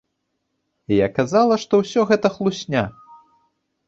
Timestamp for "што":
1.63-1.73